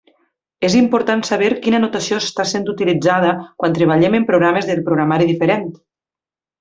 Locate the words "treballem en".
3.77-4.27